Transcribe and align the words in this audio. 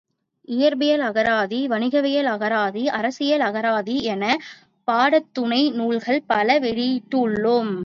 இயற்பியல் 0.47 1.01
அகராதி, 1.01 1.67
வணிகவியல் 1.67 2.29
அகராதி, 2.29 2.83
அரசியல் 2.91 3.41
அகராதி 3.41 4.01
எனப் 4.07 4.43
பாடத்துணை 4.87 5.71
நூல்கள் 5.71 6.21
பல 6.27 6.59
வெளியிட்டுள்ளோம். 6.59 7.73